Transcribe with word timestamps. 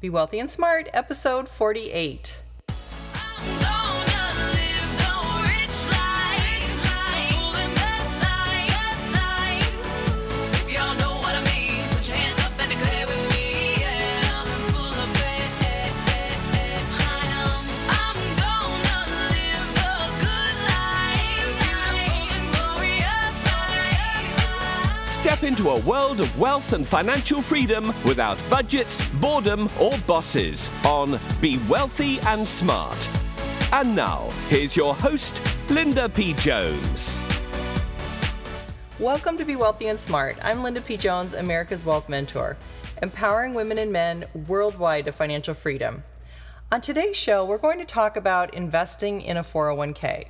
Be 0.00 0.08
Wealthy 0.08 0.38
and 0.38 0.48
Smart, 0.48 0.88
episode 0.94 1.46
48. 1.46 2.40
Step 25.40 25.48
into 25.48 25.70
a 25.70 25.80
world 25.80 26.20
of 26.20 26.38
wealth 26.38 26.74
and 26.74 26.86
financial 26.86 27.40
freedom 27.40 27.94
without 28.04 28.36
budgets, 28.50 29.08
boredom, 29.20 29.70
or 29.80 29.96
bosses 30.06 30.70
on 30.84 31.18
Be 31.40 31.58
Wealthy 31.66 32.20
and 32.26 32.46
Smart. 32.46 33.08
And 33.72 33.96
now, 33.96 34.28
here's 34.48 34.76
your 34.76 34.94
host, 34.94 35.40
Linda 35.70 36.10
P. 36.10 36.34
Jones. 36.34 37.22
Welcome 38.98 39.38
to 39.38 39.46
Be 39.46 39.56
Wealthy 39.56 39.86
and 39.86 39.98
Smart. 39.98 40.36
I'm 40.44 40.62
Linda 40.62 40.82
P. 40.82 40.98
Jones, 40.98 41.32
America's 41.32 41.86
Wealth 41.86 42.10
Mentor, 42.10 42.58
empowering 43.00 43.54
women 43.54 43.78
and 43.78 43.90
men 43.90 44.26
worldwide 44.46 45.06
to 45.06 45.12
financial 45.12 45.54
freedom. 45.54 46.04
On 46.70 46.82
today's 46.82 47.16
show, 47.16 47.46
we're 47.46 47.56
going 47.56 47.78
to 47.78 47.86
talk 47.86 48.14
about 48.18 48.54
investing 48.54 49.22
in 49.22 49.38
a 49.38 49.42
401k. 49.42 50.26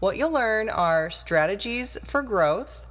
What 0.00 0.18
you'll 0.18 0.32
learn 0.32 0.68
are 0.68 1.08
strategies 1.08 1.96
for 2.04 2.20
growth, 2.20 2.83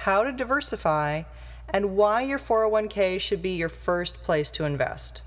how 0.00 0.22
to 0.22 0.32
diversify, 0.32 1.22
and 1.68 1.96
why 1.96 2.22
your 2.22 2.38
401k 2.38 3.20
should 3.20 3.42
be 3.42 3.56
your 3.56 3.68
first 3.68 4.22
place 4.22 4.50
to 4.52 4.64
invest. 4.64 5.22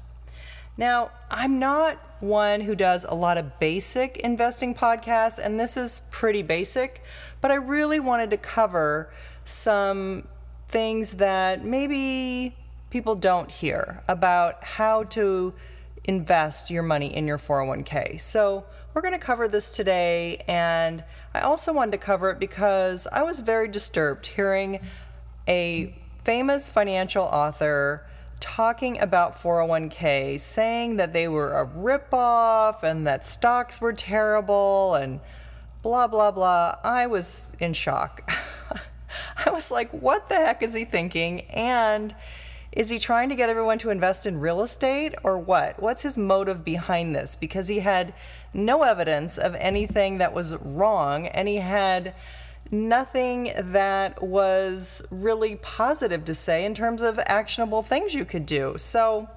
Now, 0.77 1.11
I'm 1.29 1.59
not 1.59 1.97
one 2.21 2.61
who 2.61 2.75
does 2.75 3.03
a 3.03 3.13
lot 3.13 3.37
of 3.37 3.59
basic 3.59 4.17
investing 4.17 4.73
podcasts, 4.73 5.37
and 5.37 5.59
this 5.59 5.75
is 5.75 6.03
pretty 6.11 6.41
basic, 6.41 7.03
but 7.41 7.51
I 7.51 7.55
really 7.55 7.99
wanted 7.99 8.29
to 8.29 8.37
cover 8.37 9.11
some 9.43 10.27
things 10.67 11.13
that 11.13 11.65
maybe 11.65 12.55
people 12.89 13.15
don't 13.15 13.51
hear 13.51 14.03
about 14.07 14.63
how 14.63 15.03
to 15.03 15.53
invest 16.09 16.71
your 16.71 16.81
money 16.81 17.15
in 17.15 17.27
your 17.27 17.37
401k. 17.37 18.19
So, 18.19 18.65
we're 18.95 19.03
going 19.03 19.13
to 19.13 19.19
cover 19.19 19.47
this 19.47 19.69
today, 19.69 20.43
and 20.47 21.03
I 21.35 21.41
also 21.41 21.71
wanted 21.71 21.91
to 21.91 21.99
cover 21.99 22.31
it 22.31 22.39
because 22.39 23.07
I 23.13 23.21
was 23.21 23.41
very 23.41 23.67
disturbed 23.67 24.25
hearing 24.25 24.79
a 25.47 25.95
famous 26.23 26.67
financial 26.67 27.25
author 27.25 28.07
talking 28.39 28.99
about 28.99 29.37
401k, 29.37 30.39
saying 30.39 30.95
that 30.95 31.13
they 31.13 31.27
were 31.27 31.53
a 31.53 31.67
ripoff 31.67 32.81
and 32.81 33.05
that 33.05 33.23
stocks 33.23 33.79
were 33.79 33.93
terrible 33.93 34.95
and 34.95 35.19
blah, 35.83 36.07
blah, 36.07 36.31
blah. 36.31 36.75
I 36.83 37.05
was 37.05 37.53
in 37.59 37.73
shock. 37.73 38.27
I 39.45 39.51
was 39.51 39.69
like, 39.69 39.91
what 39.91 40.27
the 40.27 40.35
heck 40.35 40.63
is 40.63 40.73
he 40.73 40.85
thinking? 40.85 41.41
And 41.51 42.15
is 42.79 42.89
he 42.89 42.97
trying 42.97 43.27
to 43.27 43.35
get 43.35 43.49
everyone 43.49 43.77
to 43.77 43.89
invest 43.89 44.25
in 44.25 44.39
real 44.39 44.61
estate 44.61 45.13
or 45.21 45.37
what? 45.37 45.81
What's 45.81 46.03
his 46.03 46.17
motive 46.17 46.63
behind 46.63 47.13
this? 47.13 47.35
Because 47.35 47.67
he 47.67 47.79
had 47.79 48.13
no 48.53 48.83
evidence 48.83 49.37
of 49.37 49.53
anything 49.55 50.17
that 50.19 50.33
was 50.33 50.55
wrong 50.55 51.27
and 51.27 51.49
he 51.49 51.57
had 51.57 52.15
nothing 52.71 53.51
that 53.57 54.23
was 54.23 55.03
really 55.11 55.57
positive 55.57 56.23
to 56.23 56.33
say 56.33 56.63
in 56.63 56.73
terms 56.73 57.01
of 57.01 57.19
actionable 57.25 57.83
things 57.83 58.13
you 58.13 58.23
could 58.23 58.45
do. 58.45 58.75
So 58.77 59.27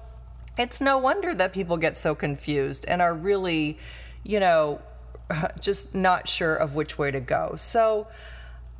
it's 0.57 0.79
no 0.79 0.97
wonder 0.97 1.33
that 1.33 1.51
people 1.51 1.75
get 1.75 1.97
so 1.97 2.15
confused 2.15 2.85
and 2.87 3.01
are 3.01 3.13
really, 3.13 3.77
you 4.23 4.39
know, 4.39 4.79
just 5.59 5.93
not 5.93 6.29
sure 6.29 6.55
of 6.55 6.75
which 6.75 6.97
way 6.97 7.11
to 7.11 7.19
go. 7.19 7.55
So 7.57 8.07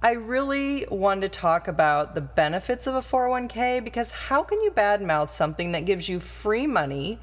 I 0.06 0.12
really 0.12 0.86
want 0.92 1.22
to 1.22 1.30
talk 1.30 1.70
about 1.70 2.14
the 2.14 2.20
benefits 2.20 2.88
of 2.88 2.96
a 2.96 3.00
401k 3.00 3.82
because 3.82 4.12
how 4.12 4.44
can 4.44 4.62
you 4.62 4.70
badmouth 4.70 5.32
something 5.32 5.72
that 5.72 5.86
gives 5.86 6.10
you 6.10 6.20
free 6.20 6.68
money 6.68 7.20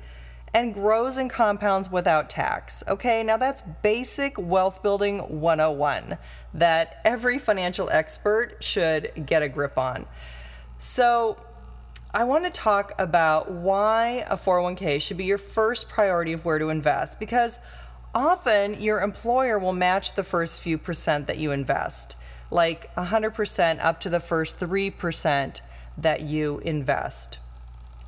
and 0.55 0.73
grows 0.73 1.19
and 1.19 1.29
compounds 1.29 1.91
without 1.91 2.31
tax? 2.31 2.83
Okay, 2.89 3.23
now 3.23 3.37
that's 3.37 3.61
basic 3.61 4.39
wealth 4.39 4.83
building 4.83 5.19
101 5.19 6.17
that 6.55 7.03
every 7.05 7.39
financial 7.39 7.91
expert 7.93 8.57
should 8.65 9.27
get 9.27 9.43
a 9.43 9.49
grip 9.51 9.77
on. 9.77 10.07
So, 10.79 11.37
I 12.15 12.25
want 12.25 12.45
to 12.47 12.51
talk 12.51 12.93
about 12.99 13.51
why 13.51 14.25
a 14.31 14.39
401k 14.39 15.03
should 15.03 15.19
be 15.19 15.27
your 15.27 15.39
first 15.39 15.91
priority 15.91 16.33
of 16.33 16.47
where 16.47 16.59
to 16.59 16.71
invest 16.71 17.21
because 17.21 17.61
often 18.15 18.81
your 18.81 19.03
employer 19.03 19.59
will 19.59 19.75
match 19.75 20.15
the 20.15 20.25
first 20.25 20.61
few 20.61 20.79
percent 20.79 21.27
that 21.27 21.37
you 21.37 21.53
invest 21.53 22.17
like 22.51 22.95
100% 22.95 23.85
up 23.85 24.01
to 24.01 24.11
the 24.11 24.21
first 24.21 24.59
3% 24.59 25.61
that 25.97 26.23
you 26.23 26.59
invest. 26.65 27.39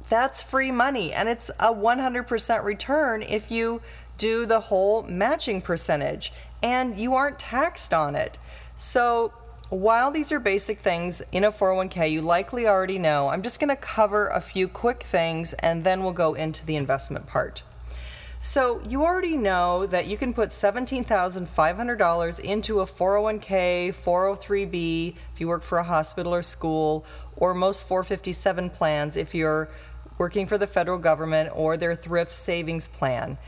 That's 0.08 0.42
free 0.42 0.70
money 0.70 1.12
and 1.12 1.28
it's 1.28 1.50
a 1.60 1.72
100% 1.72 2.64
return 2.64 3.22
if 3.22 3.50
you 3.50 3.80
do 4.18 4.44
the 4.44 4.60
whole 4.60 5.04
matching 5.04 5.62
percentage 5.62 6.32
and 6.62 6.96
you 6.98 7.14
aren't 7.14 7.38
taxed 7.38 7.94
on 7.94 8.14
it. 8.14 8.38
So, 8.76 9.32
while 9.68 10.10
these 10.10 10.30
are 10.30 10.38
basic 10.38 10.80
things 10.80 11.22
in 11.32 11.44
a 11.44 11.50
401k 11.50 12.10
you 12.10 12.20
likely 12.20 12.66
already 12.66 12.98
know, 12.98 13.30
I'm 13.30 13.40
just 13.40 13.58
going 13.58 13.70
to 13.70 13.76
cover 13.76 14.26
a 14.28 14.40
few 14.40 14.68
quick 14.68 15.02
things 15.02 15.54
and 15.54 15.82
then 15.82 16.02
we'll 16.02 16.12
go 16.12 16.34
into 16.34 16.66
the 16.66 16.76
investment 16.76 17.26
part. 17.26 17.62
So 18.44 18.82
you 18.88 19.04
already 19.04 19.36
know 19.36 19.86
that 19.86 20.08
you 20.08 20.16
can 20.16 20.34
put 20.34 20.50
$17,500 20.50 22.40
into 22.40 22.80
a 22.80 22.86
401k, 22.86 23.94
403b 23.94 25.14
if 25.32 25.40
you 25.40 25.46
work 25.46 25.62
for 25.62 25.78
a 25.78 25.84
hospital 25.84 26.34
or 26.34 26.42
school, 26.42 27.06
or 27.36 27.54
most 27.54 27.84
457 27.84 28.70
plans 28.70 29.16
if 29.16 29.32
you're 29.32 29.70
working 30.18 30.48
for 30.48 30.58
the 30.58 30.66
federal 30.66 30.98
government 30.98 31.50
or 31.54 31.76
their 31.76 31.94
thrift 31.94 32.32
savings 32.32 32.88
plan. 32.88 33.38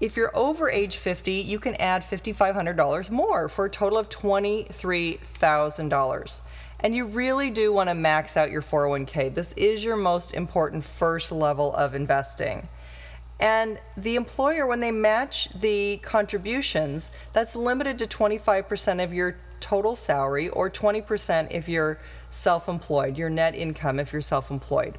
If 0.00 0.16
you're 0.16 0.34
over 0.34 0.70
age 0.70 0.96
50, 0.96 1.30
you 1.30 1.58
can 1.58 1.74
add 1.74 2.00
$5,500 2.00 3.10
more 3.10 3.50
for 3.50 3.66
a 3.66 3.70
total 3.70 3.98
of 3.98 4.08
$23,000. 4.08 6.40
And 6.80 6.94
you 6.94 7.04
really 7.04 7.50
do 7.50 7.70
want 7.70 7.90
to 7.90 7.94
max 7.94 8.34
out 8.34 8.50
your 8.50 8.62
401k. 8.62 9.34
This 9.34 9.52
is 9.52 9.84
your 9.84 9.96
most 9.96 10.32
important 10.32 10.84
first 10.84 11.32
level 11.32 11.74
of 11.74 11.94
investing. 11.94 12.68
And 13.40 13.78
the 13.96 14.16
employer, 14.16 14.66
when 14.66 14.80
they 14.80 14.90
match 14.90 15.48
the 15.54 15.98
contributions, 15.98 17.12
that's 17.32 17.54
limited 17.54 17.98
to 18.00 18.06
25% 18.06 19.02
of 19.02 19.12
your 19.12 19.36
total 19.60 19.94
salary 19.94 20.48
or 20.48 20.70
20% 20.70 21.48
if 21.50 21.68
you're 21.68 22.00
self 22.30 22.68
employed, 22.68 23.16
your 23.16 23.30
net 23.30 23.54
income 23.54 24.00
if 24.00 24.12
you're 24.12 24.22
self 24.22 24.50
employed. 24.50 24.98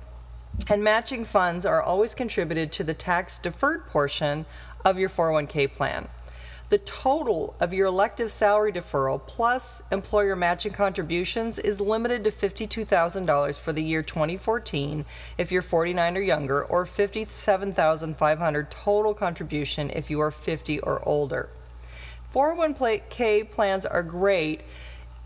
And 0.70 0.84
matching 0.84 1.26
funds 1.26 1.66
are 1.66 1.82
always 1.82 2.16
contributed 2.16 2.72
to 2.74 2.84
the 2.84 2.94
tax 2.94 3.40
deferred 3.40 3.88
portion 3.88 4.46
of 4.86 4.98
your 4.98 5.10
401k 5.10 5.74
plan. 5.74 6.08
The 6.70 6.78
total 6.78 7.56
of 7.60 7.74
your 7.74 7.88
elective 7.88 8.30
salary 8.30 8.72
deferral 8.72 9.26
plus 9.26 9.82
employer 9.92 10.36
matching 10.36 10.72
contributions 10.72 11.58
is 11.58 11.82
limited 11.82 12.24
to 12.26 12.30
$52,000 12.32 13.60
for 13.60 13.74
the 13.74 13.82
year 13.82 14.04
2014 14.04 15.04
if 15.40 15.52
you're 15.52 15.64
49 15.64 16.16
or 16.16 16.22
younger, 16.22 16.64
or 16.64 16.86
57,500 16.86 18.70
total 18.70 19.16
contribution 19.16 19.90
if 19.90 20.12
you 20.12 20.20
are 20.20 20.30
50 20.30 20.80
or 20.82 21.02
older. 21.10 21.50
401k 22.36 23.50
plans 23.50 23.88
are 23.88 24.04
great 24.04 24.62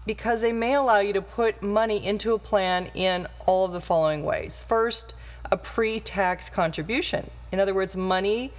because 0.05 0.41
they 0.41 0.53
may 0.53 0.73
allow 0.73 0.99
you 0.99 1.11
to 1.11 1.21
put 1.21 1.61
money 1.61 2.05
into 2.05 2.33
a 2.33 2.39
plan 2.39 2.89
in 2.93 3.27
all 3.45 3.65
of 3.65 3.73
the 3.73 3.81
following 3.81 4.23
ways. 4.23 4.63
First, 4.65 5.13
a 5.51 5.57
pre 5.57 5.99
tax 5.99 6.47
contribution. 6.47 7.29
In 7.51 7.59
other 7.59 7.73
words, 7.73 7.97
money 7.97 8.53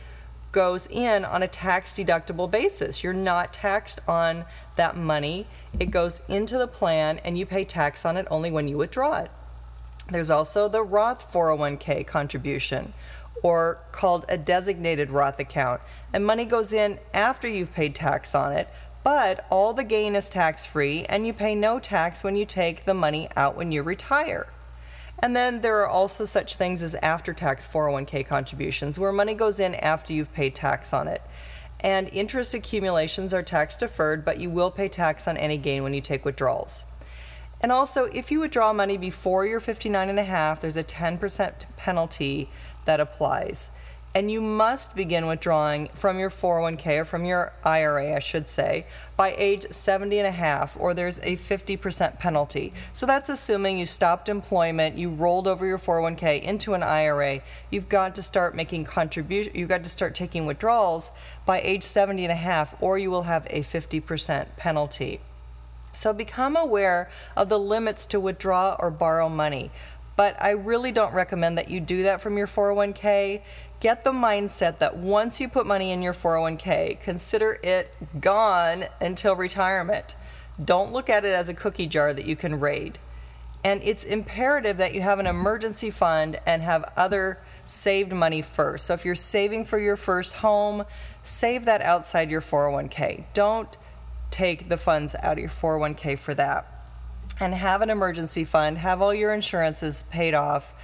goes 0.54 0.86
in 0.86 1.24
on 1.24 1.42
a 1.42 1.48
tax 1.48 1.94
deductible 1.94 2.48
basis. 2.48 3.02
You're 3.02 3.12
not 3.12 3.52
taxed 3.52 4.00
on 4.06 4.44
that 4.76 4.96
money. 4.96 5.48
It 5.78 5.90
goes 5.90 6.22
into 6.28 6.56
the 6.56 6.68
plan 6.68 7.18
and 7.24 7.36
you 7.36 7.44
pay 7.44 7.64
tax 7.64 8.06
on 8.06 8.16
it 8.16 8.26
only 8.30 8.52
when 8.52 8.68
you 8.68 8.78
withdraw 8.78 9.18
it. 9.18 9.30
There's 10.08 10.30
also 10.30 10.68
the 10.68 10.82
Roth 10.82 11.30
401k 11.32 12.06
contribution 12.06 12.94
or 13.42 13.80
called 13.90 14.24
a 14.28 14.38
designated 14.38 15.10
Roth 15.10 15.40
account. 15.40 15.80
And 16.12 16.24
money 16.24 16.44
goes 16.44 16.72
in 16.72 17.00
after 17.12 17.48
you've 17.48 17.74
paid 17.74 17.94
tax 17.94 18.32
on 18.32 18.52
it, 18.52 18.68
but 19.02 19.44
all 19.50 19.72
the 19.72 19.84
gain 19.84 20.14
is 20.14 20.28
tax 20.28 20.64
free 20.64 21.04
and 21.08 21.26
you 21.26 21.32
pay 21.32 21.56
no 21.56 21.80
tax 21.80 22.22
when 22.22 22.36
you 22.36 22.46
take 22.46 22.84
the 22.84 22.94
money 22.94 23.28
out 23.36 23.56
when 23.56 23.72
you 23.72 23.82
retire. 23.82 24.46
And 25.20 25.34
then 25.34 25.61
there 25.61 25.78
are 25.81 25.88
also 25.88 26.25
such 26.25 26.56
things 26.56 26.82
as 26.82 26.94
after 26.96 27.32
tax 27.32 27.66
401k 27.66 28.26
contributions, 28.26 28.99
where 28.99 29.12
money 29.12 29.34
goes 29.34 29.61
in 29.61 29.75
after 29.76 30.12
you've 30.12 30.32
paid 30.32 30.55
tax 30.55 30.93
on 30.93 31.08
it. 31.08 31.22
And 31.81 32.08
interest 32.12 32.55
accumulations 32.55 33.34
are 33.34 33.43
tax 33.43 33.76
deferred, 33.76 34.25
but 34.25 34.40
you 34.40 34.50
will 34.50 34.70
pay 34.70 34.88
tax 34.88 35.28
on 35.28 35.37
any 35.37 35.56
gain 35.56 35.82
when 35.82 35.94
you 35.94 36.00
take 36.00 36.25
withdrawals. 36.25 36.87
And 37.61 37.70
also, 37.72 38.05
if 38.06 38.31
you 38.31 38.40
withdraw 38.40 38.72
money 38.72 38.96
before 38.96 39.46
you're 39.46 39.61
59 39.61 40.08
and 40.08 40.19
a 40.19 40.25
half, 40.25 40.61
there's 40.61 40.76
a 40.76 40.84
10% 40.84 41.64
penalty 41.76 42.50
that 42.84 43.00
applies. 43.00 43.70
And 44.14 44.31
you 44.31 44.40
must 44.40 44.94
begin 44.94 45.26
withdrawing 45.26 45.88
from 45.88 46.20
your 46.20 46.31
401k 46.31 47.00
or 47.00 47.05
from 47.05 47.25
your 47.25 47.52
IRA, 47.64 48.14
I 48.14 48.20
should 48.20 48.49
say, 48.49 48.87
by 49.16 49.34
age 49.37 49.66
70 49.70 50.19
and 50.19 50.28
a 50.28 50.31
half, 50.31 50.76
or 50.78 50.94
there's 50.94 51.19
a 51.20 51.37
50% 51.37 52.20
penalty. 52.20 52.72
So 52.93 53.06
that's 53.06 53.28
assuming 53.28 53.78
you 53.78 53.87
stopped 53.87 54.28
employment, 54.28 54.96
you 54.96 55.11
rolled 55.11 55.49
over 55.49 55.66
your 55.66 55.78
401k 55.78 56.43
into 56.43 56.75
an 56.75 56.84
IRA. 56.84 57.40
You've 57.70 57.88
got 57.88 58.14
to 58.14 58.22
start 58.22 58.55
making 58.55 58.84
contribution. 58.84 59.52
You've 59.56 59.69
got 59.69 59.82
to 59.82 59.90
start 59.90 60.14
taking 60.14 60.46
withdrawals 60.46 61.10
by 61.44 61.60
age 61.60 61.82
70 61.82 62.25
and 62.25 62.32
a 62.32 62.37
half, 62.37 62.81
or 62.81 62.96
you 62.99 63.10
will 63.10 63.25
have 63.25 63.46
a 63.50 63.62
50% 63.62 64.56
penalty. 64.56 65.20
So 65.94 66.12
become 66.12 66.56
aware 66.56 67.08
of 67.37 67.49
the 67.49 67.58
limits 67.58 68.05
to 68.06 68.20
withdraw 68.20 68.76
or 68.78 68.90
borrow 68.90 69.28
money. 69.28 69.70
But 70.16 70.40
I 70.43 70.50
really 70.50 70.93
don't 70.93 71.12
recommend 71.12 71.58
that 71.58 71.70
you 71.70 71.81
do 71.81 72.05
that 72.05 72.20
from 72.20 72.38
your 72.38 72.46
401k 72.46 73.43
get 73.84 74.02
the 74.02 74.12
mindset 74.12 74.78
that 74.78 74.96
once 74.96 75.43
you 75.43 75.46
put 75.46 75.66
money 75.66 75.90
in 75.90 76.00
your 76.00 76.14
401k, 76.14 76.99
consider 77.02 77.58
it 77.62 77.94
gone 78.19 78.87
until 78.99 79.37
retirement. 79.37 80.16
Don't 80.64 80.90
look 80.90 81.11
at 81.11 81.26
it 81.26 81.34
as 81.34 81.50
a 81.50 81.55
cookie 81.55 81.87
jar 81.87 82.14
that 82.14 82.25
you 82.25 82.34
can 82.34 82.58
raid. 82.58 82.99
And 83.62 83.82
it's 83.82 84.02
imperative 84.02 84.78
that 84.78 84.94
you 84.94 85.02
have 85.02 85.19
an 85.19 85.26
emergency 85.26 85.90
fund 85.90 86.40
and 86.46 86.62
have 86.62 86.90
other 86.96 87.40
saved 87.67 88.14
money 88.14 88.40
first. 88.40 88.87
So 88.87 88.94
if 88.94 89.05
you're 89.05 89.14
saving 89.14 89.67
for 89.67 89.78
your 89.78 89.99
first 89.99 90.32
home, 90.37 90.87
save 91.22 91.67
that 91.67 91.82
outside 91.82 92.31
your 92.31 92.40
401k. 92.40 93.25
Don't 93.34 93.76
take 94.31 94.70
the 94.70 94.78
funds 94.78 95.14
out 95.22 95.34
of 95.34 95.40
your 95.40 95.50
401k 95.50 96.19
for 96.19 96.32
that. 96.32 96.73
And 97.40 97.54
have 97.54 97.82
an 97.82 97.90
emergency 97.90 98.44
fund, 98.44 98.78
have 98.78 99.02
all 99.02 99.12
your 99.12 99.34
insurances 99.34 100.04
paid 100.04 100.34
off 100.34 100.74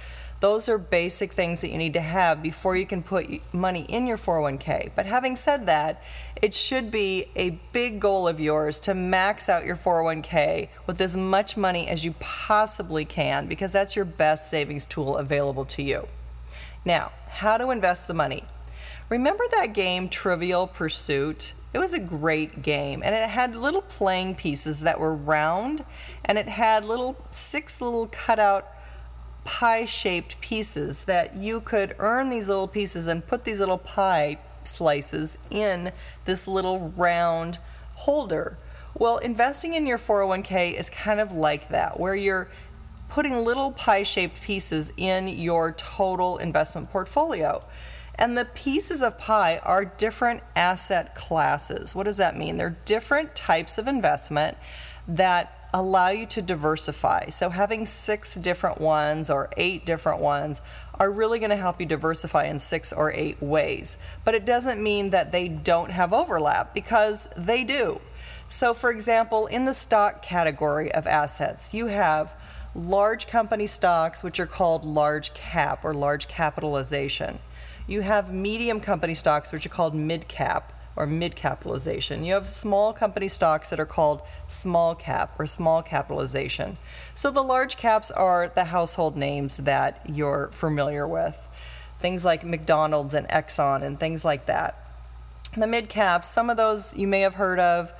those 0.41 0.67
are 0.67 0.79
basic 0.79 1.33
things 1.33 1.61
that 1.61 1.69
you 1.69 1.77
need 1.77 1.93
to 1.93 2.01
have 2.01 2.41
before 2.41 2.75
you 2.75 2.85
can 2.87 3.03
put 3.03 3.41
money 3.53 3.85
in 3.87 4.07
your 4.07 4.17
401k. 4.17 4.89
But 4.95 5.05
having 5.05 5.35
said 5.35 5.67
that, 5.67 6.01
it 6.41 6.53
should 6.55 6.89
be 6.89 7.27
a 7.35 7.51
big 7.71 7.99
goal 7.99 8.27
of 8.27 8.39
yours 8.39 8.79
to 8.81 8.95
max 8.95 9.47
out 9.47 9.65
your 9.65 9.75
401k 9.75 10.69
with 10.87 10.99
as 10.99 11.15
much 11.15 11.55
money 11.55 11.87
as 11.87 12.03
you 12.03 12.15
possibly 12.19 13.05
can 13.05 13.45
because 13.45 13.71
that's 13.71 13.95
your 13.95 14.03
best 14.03 14.49
savings 14.49 14.87
tool 14.87 15.15
available 15.15 15.65
to 15.65 15.83
you. 15.83 16.07
Now, 16.83 17.11
how 17.29 17.59
to 17.59 17.69
invest 17.69 18.07
the 18.07 18.15
money. 18.15 18.43
Remember 19.09 19.43
that 19.51 19.73
game 19.73 20.09
Trivial 20.09 20.65
Pursuit? 20.65 21.53
It 21.73 21.79
was 21.79 21.93
a 21.93 21.99
great 21.99 22.61
game 22.61 23.01
and 23.03 23.15
it 23.15 23.29
had 23.29 23.55
little 23.55 23.81
playing 23.81 24.35
pieces 24.35 24.81
that 24.81 24.99
were 24.99 25.15
round 25.15 25.85
and 26.25 26.37
it 26.37 26.49
had 26.49 26.83
little 26.83 27.15
six 27.31 27.79
little 27.79 28.07
cutout 28.07 28.67
pie 29.43 29.85
shaped 29.85 30.39
pieces 30.41 31.03
that 31.05 31.35
you 31.35 31.61
could 31.61 31.95
earn 31.99 32.29
these 32.29 32.47
little 32.47 32.67
pieces 32.67 33.07
and 33.07 33.25
put 33.25 33.43
these 33.43 33.59
little 33.59 33.77
pie 33.77 34.37
slices 34.63 35.37
in 35.49 35.91
this 36.25 36.47
little 36.47 36.93
round 36.95 37.59
holder. 37.95 38.57
Well, 38.93 39.17
investing 39.17 39.73
in 39.73 39.87
your 39.87 39.97
401k 39.97 40.73
is 40.73 40.89
kind 40.89 41.19
of 41.19 41.31
like 41.31 41.69
that, 41.69 41.99
where 41.99 42.15
you're 42.15 42.49
putting 43.09 43.43
little 43.43 43.71
pie 43.71 44.03
shaped 44.03 44.41
pieces 44.41 44.91
in 44.97 45.27
your 45.27 45.71
total 45.73 46.37
investment 46.37 46.89
portfolio. 46.89 47.63
And 48.15 48.37
the 48.37 48.45
pieces 48.45 49.01
of 49.01 49.17
pie 49.17 49.59
are 49.63 49.85
different 49.85 50.43
asset 50.55 51.15
classes. 51.15 51.95
What 51.95 52.03
does 52.03 52.17
that 52.17 52.37
mean? 52.37 52.57
They're 52.57 52.77
different 52.85 53.35
types 53.35 53.77
of 53.77 53.87
investment 53.87 54.57
that 55.07 55.57
allow 55.73 56.09
you 56.09 56.25
to 56.25 56.41
diversify. 56.41 57.29
So, 57.29 57.49
having 57.49 57.85
six 57.85 58.35
different 58.35 58.79
ones 58.79 59.29
or 59.29 59.49
eight 59.57 59.85
different 59.85 60.19
ones 60.19 60.61
are 60.99 61.09
really 61.09 61.39
going 61.39 61.49
to 61.49 61.55
help 61.55 61.79
you 61.79 61.85
diversify 61.85 62.45
in 62.45 62.59
six 62.59 62.91
or 62.91 63.11
eight 63.13 63.41
ways. 63.41 63.97
But 64.23 64.35
it 64.35 64.45
doesn't 64.45 64.81
mean 64.81 65.11
that 65.11 65.31
they 65.31 65.47
don't 65.47 65.91
have 65.91 66.13
overlap 66.13 66.73
because 66.73 67.27
they 67.37 67.63
do. 67.63 68.01
So, 68.47 68.73
for 68.73 68.91
example, 68.91 69.47
in 69.47 69.65
the 69.65 69.73
stock 69.73 70.21
category 70.21 70.93
of 70.93 71.07
assets, 71.07 71.73
you 71.73 71.87
have 71.87 72.35
large 72.75 73.27
company 73.27 73.67
stocks, 73.67 74.23
which 74.23 74.39
are 74.39 74.45
called 74.45 74.85
large 74.85 75.33
cap 75.33 75.83
or 75.83 75.93
large 75.93 76.27
capitalization. 76.27 77.39
You 77.87 78.01
have 78.01 78.33
medium 78.33 78.79
company 78.79 79.15
stocks, 79.15 79.51
which 79.51 79.65
are 79.65 79.69
called 79.69 79.95
mid 79.95 80.27
cap 80.27 80.73
or 80.95 81.07
mid 81.07 81.35
capitalization. 81.35 82.23
You 82.23 82.33
have 82.33 82.47
small 82.49 82.93
company 82.93 83.27
stocks 83.27 83.69
that 83.69 83.79
are 83.79 83.85
called 83.85 84.21
small 84.47 84.95
cap 84.95 85.39
or 85.39 85.45
small 85.45 85.81
capitalization. 85.81 86.77
So 87.15 87.31
the 87.31 87.43
large 87.43 87.77
caps 87.77 88.11
are 88.11 88.49
the 88.49 88.65
household 88.65 89.17
names 89.17 89.57
that 89.57 90.01
you're 90.07 90.49
familiar 90.51 91.07
with. 91.07 91.37
Things 91.99 92.25
like 92.25 92.43
McDonald's 92.43 93.13
and 93.13 93.27
Exxon 93.29 93.83
and 93.83 93.99
things 93.99 94.25
like 94.25 94.47
that. 94.47 94.77
The 95.55 95.67
mid 95.67 95.89
caps, 95.89 96.27
some 96.27 96.49
of 96.49 96.57
those 96.57 96.95
you 96.97 97.07
may 97.07 97.21
have 97.21 97.35
heard 97.35 97.59
of, 97.59 97.93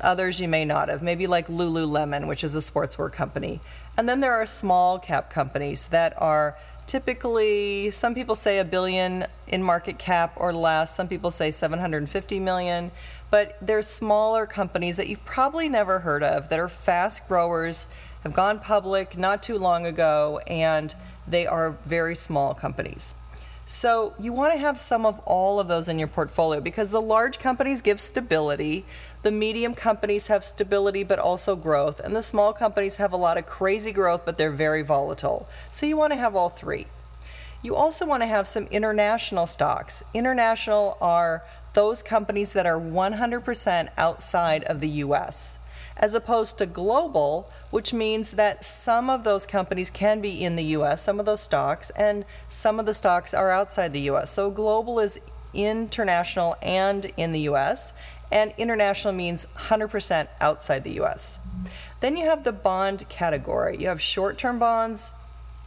others 0.00 0.40
you 0.40 0.48
may 0.48 0.64
not 0.64 0.88
have. 0.88 1.02
Maybe 1.02 1.26
like 1.26 1.48
Lululemon, 1.48 2.26
which 2.26 2.42
is 2.42 2.54
a 2.56 2.60
sportswear 2.60 3.12
company. 3.12 3.60
And 3.96 4.08
then 4.08 4.20
there 4.20 4.32
are 4.32 4.46
small 4.46 4.98
cap 4.98 5.30
companies 5.30 5.86
that 5.88 6.14
are 6.20 6.56
typically 6.86 7.90
some 7.90 8.14
people 8.14 8.34
say 8.34 8.58
a 8.58 8.64
billion 8.64 9.26
in 9.48 9.62
market 9.62 9.98
cap 9.98 10.34
or 10.36 10.52
less. 10.52 10.94
Some 10.94 11.08
people 11.08 11.30
say 11.30 11.50
750 11.50 12.40
million. 12.40 12.90
But 13.30 13.56
there's 13.60 13.86
smaller 13.86 14.46
companies 14.46 14.96
that 14.96 15.08
you've 15.08 15.24
probably 15.24 15.68
never 15.68 16.00
heard 16.00 16.22
of 16.22 16.48
that 16.50 16.58
are 16.58 16.68
fast 16.68 17.26
growers 17.26 17.86
have 18.22 18.32
gone 18.32 18.58
public 18.60 19.18
not 19.18 19.42
too 19.42 19.58
long 19.58 19.86
ago 19.86 20.40
and 20.46 20.94
they 21.26 21.46
are 21.46 21.76
very 21.84 22.14
small 22.14 22.54
companies 22.54 23.14
so 23.66 24.14
you 24.18 24.32
want 24.32 24.52
to 24.52 24.58
have 24.58 24.78
some 24.78 25.06
of 25.06 25.20
all 25.20 25.58
of 25.58 25.68
those 25.68 25.88
in 25.88 25.98
your 25.98 26.08
portfolio 26.08 26.60
because 26.60 26.90
the 26.90 27.00
large 27.00 27.38
companies 27.38 27.80
give 27.80 27.98
stability, 27.98 28.84
the 29.22 29.30
medium 29.30 29.74
companies 29.74 30.26
have 30.26 30.44
stability 30.44 31.02
but 31.02 31.18
also 31.18 31.56
growth, 31.56 31.98
and 32.00 32.14
the 32.14 32.22
small 32.22 32.52
companies 32.52 32.96
have 32.96 33.12
a 33.12 33.16
lot 33.16 33.38
of 33.38 33.46
crazy 33.46 33.92
growth 33.92 34.26
but 34.26 34.36
they're 34.36 34.50
very 34.50 34.82
volatile. 34.82 35.48
So 35.70 35.86
you 35.86 35.96
want 35.96 36.12
to 36.12 36.18
have 36.18 36.36
all 36.36 36.50
three. 36.50 36.86
You 37.62 37.74
also 37.74 38.04
want 38.04 38.22
to 38.22 38.26
have 38.26 38.46
some 38.46 38.64
international 38.66 39.46
stocks. 39.46 40.04
International 40.12 40.98
are 41.00 41.42
those 41.72 42.02
companies 42.02 42.52
that 42.52 42.66
are 42.66 42.78
100% 42.78 43.88
outside 43.96 44.64
of 44.64 44.80
the 44.80 44.88
US 44.88 45.58
as 45.96 46.14
opposed 46.14 46.58
to 46.58 46.66
global, 46.66 47.50
which 47.70 47.92
means 47.92 48.32
that 48.32 48.64
some 48.64 49.08
of 49.08 49.24
those 49.24 49.46
companies 49.46 49.90
can 49.90 50.20
be 50.20 50.42
in 50.42 50.56
the 50.56 50.64
US, 50.76 51.02
some 51.02 51.20
of 51.20 51.26
those 51.26 51.40
stocks, 51.40 51.90
and 51.90 52.24
some 52.48 52.80
of 52.80 52.86
the 52.86 52.94
stocks 52.94 53.32
are 53.32 53.50
outside 53.50 53.92
the 53.92 54.10
US. 54.10 54.30
So 54.30 54.50
global 54.50 54.98
is 55.00 55.20
international 55.52 56.56
and 56.62 57.06
in 57.16 57.32
the 57.32 57.40
US, 57.40 57.92
and 58.32 58.52
international 58.58 59.14
means 59.14 59.46
100% 59.56 60.28
outside 60.40 60.84
the 60.84 61.00
US. 61.00 61.38
Then 62.00 62.16
you 62.16 62.26
have 62.26 62.44
the 62.44 62.52
bond 62.52 63.08
category. 63.08 63.78
You 63.78 63.88
have 63.88 64.00
short 64.00 64.36
term 64.36 64.58
bonds, 64.58 65.12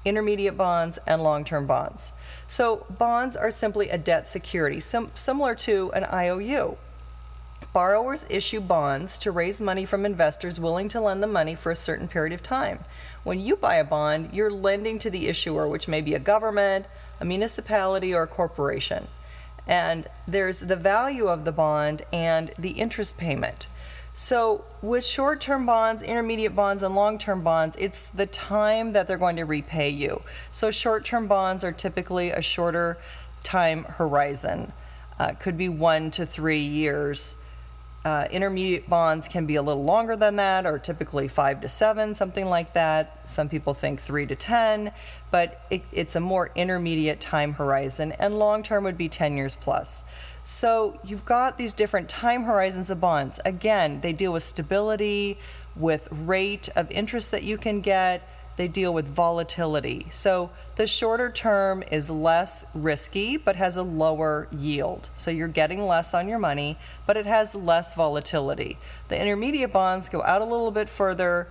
intermediate 0.04 0.58
bonds, 0.58 1.00
and 1.08 1.24
long 1.24 1.46
term 1.46 1.66
bonds. 1.66 2.12
So 2.48 2.86
bonds 2.90 3.36
are 3.36 3.52
simply 3.52 3.90
a 3.90 3.98
debt 3.98 4.28
security, 4.28 4.80
sim- 4.80 5.12
similar 5.14 5.56
to 5.56 5.92
an 5.94 6.06
IOU. 6.12 6.78
Borrowers 7.78 8.26
issue 8.32 8.60
bonds 8.60 9.20
to 9.20 9.30
raise 9.30 9.62
money 9.62 9.86
from 9.86 10.04
investors 10.04 10.60
willing 10.60 10.88
to 10.90 11.00
lend 11.00 11.22
the 11.22 11.28
money 11.28 11.54
for 11.54 11.72
a 11.72 11.76
certain 11.76 12.08
period 12.08 12.34
of 12.34 12.42
time. 12.42 12.84
When 13.24 13.40
you 13.40 13.56
buy 13.56 13.76
a 13.76 13.84
bond, 13.84 14.32
you're 14.34 14.50
lending 14.50 14.98
to 14.98 15.12
the 15.12 15.28
issuer, 15.28 15.68
which 15.68 15.88
may 15.88 16.02
be 16.02 16.16
a 16.16 16.20
government, 16.20 16.88
a 17.20 17.26
municipality, 17.26 18.16
or 18.16 18.24
a 18.24 18.28
corporation. 18.28 19.10
And 19.68 20.08
there's 20.28 20.62
the 20.62 20.76
value 20.76 21.28
of 21.28 21.46
the 21.46 21.52
bond 21.52 22.02
and 22.12 22.50
the 22.58 22.72
interest 22.72 23.16
payment. 23.16 23.68
So, 24.16 24.66
with 24.82 25.06
short 25.06 25.40
term 25.40 25.68
bonds, 25.68 26.02
intermediate 26.02 26.56
bonds, 26.56 26.82
and 26.82 26.96
long 26.96 27.20
term 27.20 27.44
bonds, 27.44 27.76
it's 27.76 28.10
the 28.10 28.26
time 28.26 28.94
that 28.94 29.08
they're 29.08 29.20
going 29.20 29.36
to 29.36 29.46
repay 29.46 29.92
you. 29.92 30.24
So, 30.52 30.72
short 30.72 31.06
term 31.06 31.28
bonds 31.28 31.64
are 31.64 31.72
typically 31.72 32.32
a 32.32 32.42
shorter 32.42 32.98
time 33.44 33.84
horizon, 33.84 34.74
uh, 35.20 35.34
could 35.34 35.60
be 35.60 35.70
one 35.70 36.10
to 36.10 36.26
three 36.26 36.58
years. 36.58 37.36
Uh, 38.08 38.26
intermediate 38.32 38.90
bonds 38.90 39.28
can 39.28 39.46
be 39.46 39.58
a 39.58 39.62
little 39.62 39.84
longer 39.84 40.16
than 40.16 40.38
that, 40.38 40.66
or 40.66 40.80
typically 40.80 41.28
five 41.28 41.60
to 41.60 41.68
seven, 41.68 42.14
something 42.14 42.46
like 42.46 42.72
that. 42.72 43.20
Some 43.28 43.50
people 43.50 43.74
think 43.74 44.00
three 44.00 44.26
to 44.28 44.34
10, 44.34 44.94
but 45.30 45.60
it, 45.70 45.84
it's 45.92 46.16
a 46.16 46.22
more 46.22 46.50
intermediate 46.56 47.20
time 47.20 47.52
horizon, 47.56 48.14
and 48.14 48.40
long 48.40 48.64
term 48.64 48.86
would 48.86 48.98
be 48.98 49.10
10 49.10 49.36
years 49.36 49.58
plus. 49.58 50.06
So 50.46 50.98
you've 51.04 51.26
got 51.26 51.58
these 51.58 51.74
different 51.74 52.08
time 52.08 52.44
horizons 52.44 52.90
of 52.90 53.02
bonds. 53.02 53.42
Again, 53.44 54.00
they 54.00 54.14
deal 54.14 54.32
with 54.32 54.44
stability, 54.44 55.38
with 55.76 56.08
rate 56.10 56.70
of 56.78 56.90
interest 56.90 57.32
that 57.32 57.44
you 57.44 57.58
can 57.58 57.82
get, 57.82 58.26
they 58.58 58.68
deal 58.68 58.94
with 58.94 59.08
volatility. 59.08 60.08
So 60.10 60.50
the 60.76 60.88
shorter 60.88 61.32
term 61.32 61.84
is 61.92 62.10
less 62.10 62.66
risky 62.74 63.38
but 63.38 63.56
has 63.56 63.78
a 63.78 63.84
lower 63.84 64.48
yield. 64.52 65.10
So 65.16 65.32
you're 65.32 65.48
getting 65.48 65.84
less 65.84 66.14
on 66.14 66.28
your 66.28 66.40
money, 66.40 66.78
but 67.06 67.16
it 67.18 67.26
has 67.26 67.56
less 67.56 67.94
volatility. 67.94 68.78
The 69.08 69.20
intermediate 69.20 69.72
bonds 69.72 70.10
go 70.10 70.22
out 70.24 70.42
a 70.42 70.46
little 70.46 70.72
bit 70.72 70.90
further 70.90 71.48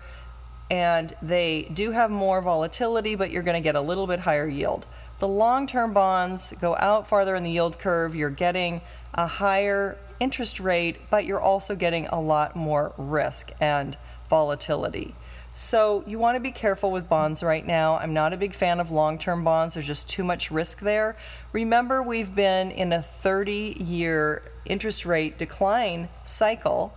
and 0.70 1.14
they 1.22 1.70
do 1.72 1.92
have 1.92 2.10
more 2.10 2.42
volatility, 2.42 3.14
but 3.14 3.30
you're 3.30 3.44
going 3.44 3.54
to 3.54 3.64
get 3.64 3.76
a 3.76 3.80
little 3.80 4.06
bit 4.06 4.20
higher 4.20 4.48
yield. 4.48 4.84
the 5.18 5.28
long 5.28 5.66
term 5.66 5.94
bonds 5.94 6.52
go 6.60 6.76
out 6.76 7.06
farther 7.06 7.34
in 7.36 7.42
the 7.42 7.50
yield 7.50 7.78
curve. 7.78 8.14
You're 8.14 8.28
getting 8.30 8.82
a 9.14 9.26
higher 9.26 9.96
interest 10.20 10.60
rate, 10.60 10.96
but 11.08 11.25
you're 11.25 11.40
also 11.40 11.75
getting 11.75 12.06
a 12.08 12.20
lot 12.20 12.56
more 12.56 12.92
risk 12.98 13.52
and 13.60 13.96
volatility. 14.28 15.14
So 15.58 16.04
you 16.06 16.18
want 16.18 16.36
to 16.36 16.40
be 16.40 16.50
careful 16.50 16.90
with 16.90 17.08
bonds 17.08 17.42
right 17.42 17.66
now. 17.66 17.96
I'm 17.96 18.12
not 18.12 18.34
a 18.34 18.36
big 18.36 18.52
fan 18.52 18.78
of 18.78 18.90
long 18.90 19.16
term 19.16 19.42
bonds, 19.42 19.72
there's 19.72 19.86
just 19.86 20.06
too 20.06 20.22
much 20.22 20.50
risk 20.50 20.80
there. 20.80 21.16
Remember, 21.50 22.02
we've 22.02 22.34
been 22.34 22.70
in 22.70 22.92
a 22.92 23.00
30 23.00 23.78
year 23.80 24.42
interest 24.66 25.06
rate 25.06 25.38
decline 25.38 26.10
cycle 26.26 26.94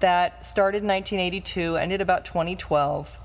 that 0.00 0.44
started 0.44 0.78
in 0.78 0.88
1982, 0.88 1.76
ended 1.76 2.00
about 2.00 2.24
2012. 2.24 3.16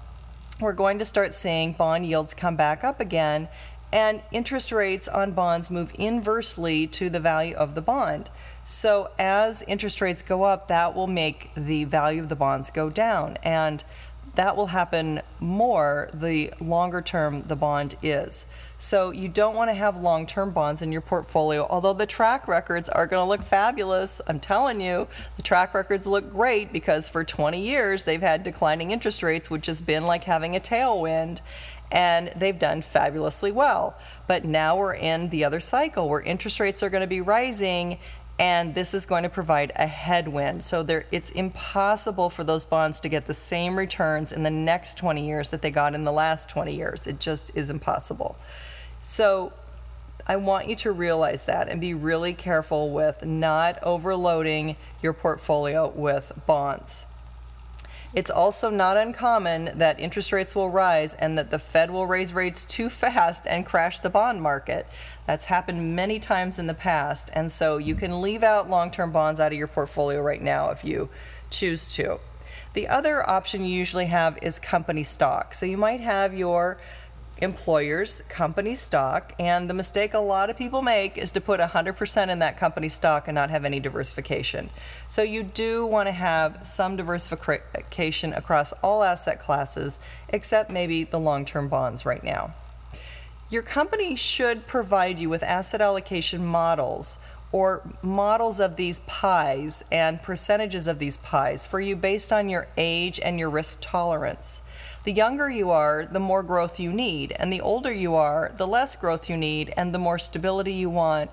We're 0.59 0.73
going 0.73 0.99
to 0.99 1.05
start 1.05 1.33
seeing 1.33 1.71
bond 1.71 2.05
yields 2.05 2.35
come 2.35 2.55
back 2.55 2.83
up 2.83 2.99
again, 2.99 3.47
and 3.91 4.21
interest 4.31 4.71
rates 4.71 5.07
on 5.07 5.31
bonds 5.31 5.71
move 5.71 5.93
inversely 5.97 6.85
to 6.87 7.09
the 7.09 7.19
value 7.19 7.55
of 7.55 7.73
the 7.73 7.81
bond. 7.81 8.29
So 8.65 9.09
as 9.17 9.63
interest 9.63 9.99
rates 9.99 10.21
go 10.21 10.43
up, 10.43 10.67
that 10.67 10.93
will 10.93 11.07
make 11.07 11.49
the 11.55 11.85
value 11.85 12.21
of 12.21 12.29
the 12.29 12.35
bonds 12.35 12.69
go 12.69 12.91
down. 12.91 13.37
And 13.41 13.83
that 14.35 14.55
will 14.55 14.67
happen 14.67 15.21
more 15.39 16.09
the 16.13 16.53
longer 16.59 17.01
term 17.01 17.43
the 17.43 17.55
bond 17.55 17.95
is. 18.01 18.45
So 18.77 19.11
you 19.11 19.29
don't 19.29 19.55
want 19.55 19.69
to 19.69 19.73
have 19.73 19.97
long 19.97 20.27
term 20.27 20.51
bonds 20.51 20.81
in 20.81 20.91
your 20.91 21.01
portfolio, 21.01 21.65
although 21.69 21.93
the 21.93 22.05
track 22.05 22.47
records 22.47 22.89
are 22.89 23.07
going 23.07 23.23
to 23.23 23.27
look 23.27 23.41
fabulous. 23.41 24.21
I'm 24.27 24.39
telling 24.39 24.81
you, 24.81 25.07
the 25.37 25.41
track 25.41 25.73
records 25.73 26.05
look 26.05 26.29
great 26.29 26.73
because 26.73 27.07
for 27.07 27.23
20 27.23 27.59
years 27.59 28.05
they've 28.05 28.21
had 28.21 28.43
declining 28.43 28.91
interest 28.91 29.23
rates, 29.23 29.49
which 29.49 29.65
has 29.67 29.81
been 29.81 30.05
like 30.05 30.25
having 30.25 30.55
a 30.55 30.59
tailwind. 30.59 31.41
And 31.91 32.31
they've 32.35 32.57
done 32.57 32.81
fabulously 32.81 33.51
well. 33.51 33.95
But 34.27 34.43
now 34.43 34.75
we're 34.75 34.95
in 34.95 35.29
the 35.29 35.45
other 35.45 35.59
cycle 35.59 36.09
where 36.09 36.19
interest 36.19 36.59
rates 36.59 36.81
are 36.81 36.89
going 36.89 37.01
to 37.01 37.07
be 37.07 37.21
rising 37.21 37.99
and 38.37 38.75
this 38.75 38.93
is 38.93 39.05
going 39.05 39.23
to 39.23 39.29
provide 39.29 39.71
a 39.75 39.87
headwind. 39.87 40.63
So 40.63 40.83
there, 40.83 41.05
it's 41.11 41.29
impossible 41.29 42.29
for 42.29 42.43
those 42.43 42.65
bonds 42.65 42.99
to 43.01 43.09
get 43.09 43.25
the 43.25 43.33
same 43.33 43.77
returns 43.77 44.31
in 44.31 44.43
the 44.43 44.51
next 44.51 44.97
20 44.97 45.25
years 45.25 45.51
that 45.51 45.61
they 45.61 45.71
got 45.71 45.95
in 45.95 46.03
the 46.03 46.11
last 46.11 46.49
20 46.49 46.75
years. 46.75 47.07
It 47.07 47.19
just 47.19 47.51
is 47.55 47.69
impossible. 47.69 48.35
So 49.01 49.53
I 50.27 50.35
want 50.35 50.67
you 50.67 50.75
to 50.77 50.91
realize 50.91 51.45
that 51.45 51.69
and 51.69 51.79
be 51.79 51.93
really 51.93 52.33
careful 52.33 52.89
with 52.89 53.23
not 53.23 53.81
overloading 53.83 54.75
your 55.01 55.13
portfolio 55.13 55.87
with 55.87 56.33
bonds. 56.45 57.07
It's 58.15 58.31
also 58.31 58.69
not 58.69 58.95
uncommon 58.95 59.71
that 59.77 59.99
interest 59.99 60.31
rates 60.31 60.55
will 60.55 60.69
rise 60.69 61.15
and 61.15 61.37
that 61.37 61.51
the 61.51 61.59
Fed 61.59 61.91
will 61.91 62.07
raise 62.07 62.31
rates 62.31 62.63
too 62.63 62.89
fast 62.89 63.45
and 63.45 63.65
crash 63.65 63.99
the 63.99 64.09
bond 64.09 64.41
market. 64.41 64.87
That's 65.27 65.45
happened 65.45 65.97
many 65.97 66.19
times 66.19 66.57
in 66.57 66.67
the 66.67 66.73
past, 66.73 67.29
and 67.33 67.51
so 67.51 67.77
you 67.77 67.93
can 67.93 68.21
leave 68.21 68.41
out 68.41 68.69
long 68.69 68.89
term 68.89 69.11
bonds 69.11 69.41
out 69.41 69.51
of 69.51 69.57
your 69.57 69.67
portfolio 69.67 70.21
right 70.21 70.41
now 70.41 70.69
if 70.69 70.85
you 70.85 71.09
choose 71.49 71.89
to. 71.95 72.21
The 72.73 72.87
other 72.87 73.29
option 73.29 73.65
you 73.65 73.77
usually 73.77 74.05
have 74.05 74.37
is 74.41 74.59
company 74.59 75.03
stock. 75.03 75.53
So 75.53 75.65
you 75.65 75.77
might 75.77 75.99
have 75.99 76.33
your 76.33 76.77
employer's 77.37 78.21
company 78.29 78.75
stock. 78.75 79.33
And 79.39 79.69
the 79.69 79.73
mistake 79.73 80.13
a 80.13 80.19
lot 80.19 80.49
of 80.49 80.57
people 80.57 80.81
make 80.81 81.17
is 81.17 81.31
to 81.31 81.41
put 81.41 81.59
100% 81.59 82.29
in 82.29 82.39
that 82.39 82.57
company 82.57 82.89
stock 82.89 83.27
and 83.27 83.35
not 83.35 83.49
have 83.49 83.65
any 83.65 83.79
diversification. 83.79 84.69
So 85.07 85.21
you 85.21 85.43
do 85.43 85.85
want 85.85 86.07
to 86.07 86.13
have 86.13 86.65
some 86.65 86.95
diversification 86.95 88.33
across 88.33 88.73
all 88.83 89.03
asset 89.03 89.39
classes, 89.39 89.99
except 90.29 90.69
maybe 90.69 91.03
the 91.03 91.19
long 91.19 91.45
term 91.45 91.67
bonds 91.67 92.05
right 92.05 92.23
now. 92.23 92.53
Your 93.47 93.61
company 93.61 94.15
should 94.15 94.65
provide 94.65 95.19
you 95.19 95.29
with 95.29 95.43
asset 95.43 95.79
allocation 95.79 96.43
models 96.43 97.19
or 97.55 97.81
models 98.01 98.59
of 98.59 98.75
these 98.75 98.99
pies 99.07 99.81
and 99.89 100.21
percentages 100.21 100.89
of 100.89 100.99
these 100.99 101.15
pies 101.15 101.65
for 101.65 101.79
you 101.79 101.95
based 101.95 102.33
on 102.33 102.49
your 102.49 102.67
age 102.75 103.17
and 103.17 103.39
your 103.39 103.49
risk 103.49 103.79
tolerance. 103.79 104.59
The 105.05 105.13
younger 105.13 105.49
you 105.49 105.71
are, 105.71 106.05
the 106.05 106.19
more 106.19 106.43
growth 106.43 106.81
you 106.81 106.91
need, 106.91 107.31
and 107.39 107.53
the 107.53 107.61
older 107.61 107.93
you 107.93 108.13
are, 108.13 108.53
the 108.57 108.67
less 108.67 108.97
growth 108.97 109.29
you 109.29 109.37
need, 109.37 109.73
and 109.77 109.95
the 109.95 109.99
more 109.99 110.19
stability 110.19 110.73
you 110.73 110.89
want. 110.89 111.31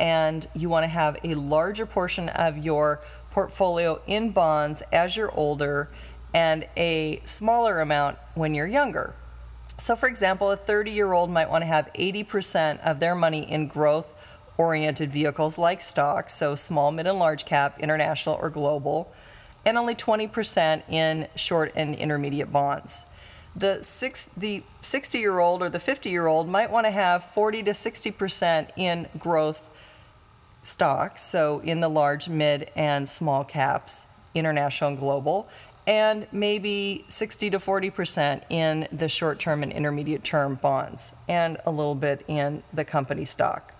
And 0.00 0.48
you 0.54 0.70
want 0.70 0.84
to 0.84 0.88
have 0.88 1.18
a 1.22 1.34
larger 1.34 1.84
portion 1.84 2.30
of 2.30 2.56
your 2.56 3.02
portfolio 3.30 4.00
in 4.06 4.30
bonds 4.30 4.82
as 4.90 5.18
you're 5.18 5.34
older 5.34 5.90
and 6.32 6.66
a 6.78 7.20
smaller 7.26 7.80
amount 7.80 8.16
when 8.34 8.54
you're 8.54 8.66
younger. 8.66 9.14
So, 9.76 9.96
for 9.96 10.08
example, 10.08 10.50
a 10.50 10.56
30 10.56 10.92
year 10.92 11.12
old 11.12 11.28
might 11.28 11.50
want 11.50 11.60
to 11.60 11.66
have 11.66 11.92
80% 11.92 12.80
of 12.80 13.00
their 13.00 13.14
money 13.14 13.42
in 13.42 13.66
growth 13.66 14.14
oriented 14.58 15.12
vehicles 15.12 15.56
like 15.56 15.80
stocks, 15.80 16.34
so 16.34 16.54
small, 16.54 16.90
mid, 16.90 17.06
and 17.06 17.18
large 17.18 17.44
cap, 17.44 17.78
international 17.80 18.36
or 18.42 18.50
global, 18.50 19.10
and 19.64 19.78
only 19.78 19.94
20% 19.94 20.82
in 20.88 21.28
short 21.36 21.72
and 21.74 21.94
intermediate 21.94 22.52
bonds. 22.52 23.06
The, 23.56 23.82
six, 23.82 24.26
the 24.36 24.62
60 24.82 25.18
year 25.18 25.38
old 25.38 25.62
or 25.62 25.70
the 25.70 25.80
50 25.80 26.10
year 26.10 26.26
old 26.26 26.48
might 26.48 26.70
want 26.70 26.86
to 26.86 26.90
have 26.90 27.24
40 27.24 27.62
to 27.64 27.70
60% 27.70 28.68
in 28.76 29.08
growth 29.18 29.70
stocks, 30.62 31.22
so 31.22 31.60
in 31.60 31.80
the 31.80 31.88
large, 31.88 32.28
mid, 32.28 32.70
and 32.76 33.08
small 33.08 33.44
caps, 33.44 34.06
international 34.34 34.90
and 34.90 34.98
global, 34.98 35.48
and 35.86 36.26
maybe 36.32 37.04
60 37.08 37.50
to 37.50 37.58
40% 37.58 38.42
in 38.50 38.86
the 38.92 39.08
short 39.08 39.38
term 39.38 39.62
and 39.62 39.72
intermediate 39.72 40.22
term 40.22 40.56
bonds, 40.56 41.14
and 41.28 41.56
a 41.64 41.70
little 41.70 41.94
bit 41.94 42.24
in 42.28 42.62
the 42.72 42.84
company 42.84 43.24
stock. 43.24 43.72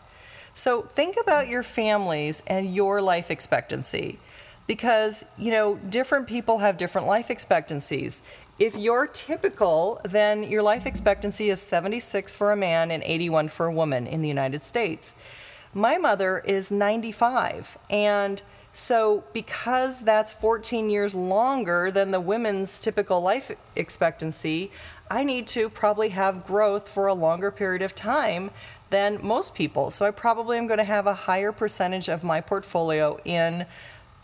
So 0.59 0.83
think 0.83 1.17
about 1.17 1.47
your 1.47 1.63
families 1.63 2.43
and 2.45 2.75
your 2.75 3.01
life 3.01 3.31
expectancy 3.31 4.19
because, 4.67 5.25
you 5.39 5.53
know, 5.53 5.77
different 5.77 6.27
people 6.27 6.59
have 6.59 6.77
different 6.77 7.07
life 7.07 7.31
expectancies. 7.31 8.23
If 8.59 8.77
you're 8.77 9.07
typical, 9.07 10.01
then 10.03 10.43
your 10.43 10.65
life 10.65 10.85
expectancy 10.85 11.49
is 11.49 11.63
76 11.63 12.35
for 12.35 12.51
a 12.51 12.57
man 12.57 12.91
and 12.91 13.05
81 13.05 13.51
for 13.51 13.67
a 13.67 13.73
woman 13.73 14.09
in 14.09 14.21
the 14.21 14.27
United 14.27 14.65
States. 14.65 15.15
My 15.73 15.97
mother 15.97 16.41
is 16.41 16.73
95 16.73 17.79
and 17.89 18.43
so, 18.79 19.25
because 19.33 20.03
that's 20.03 20.33
14 20.33 20.89
years 20.89 21.13
longer 21.13 21.91
than 21.91 22.13
the 22.13 22.21
women's 22.21 22.81
typical 22.81 23.21
life 23.21 23.51
expectancy, 23.75 24.71
I 25.11 25.25
need 25.25 25.49
to 25.49 25.69
probably 25.69 26.11
have 26.11 26.47
growth 26.47 26.89
for 26.89 27.09
a 27.09 27.15
longer 27.15 27.51
period 27.51 27.83
of 27.83 27.97
time 27.97 28.51
than 28.91 29.19
most 29.23 29.55
people. 29.55 29.91
So 29.91 30.07
I 30.07 30.11
probably 30.11 30.59
am 30.59 30.67
going 30.67 30.79
to 30.79 30.85
have 30.85 31.07
a 31.07 31.15
higher 31.15 31.53
percentage 31.53 32.09
of 32.09 32.25
my 32.25 32.41
portfolio 32.41 33.19
in 33.25 33.67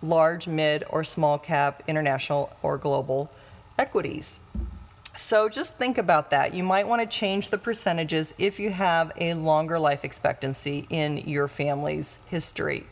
large, 0.02 0.46
mid, 0.46 0.84
or 0.90 1.04
small 1.04 1.38
cap 1.38 1.82
international 1.86 2.54
or 2.62 2.78
global 2.78 3.30
equities. 3.78 4.40
So 5.16 5.48
just 5.48 5.76
think 5.78 5.96
about 5.96 6.30
that. 6.30 6.54
You 6.54 6.64
might 6.64 6.88
want 6.88 7.00
to 7.00 7.06
change 7.06 7.50
the 7.50 7.58
percentages 7.58 8.34
if 8.36 8.58
you 8.58 8.70
have 8.70 9.12
a 9.16 9.34
longer 9.34 9.78
life 9.78 10.04
expectancy 10.04 10.86
in 10.90 11.18
your 11.18 11.46
family's 11.46 12.18
history. 12.26 12.86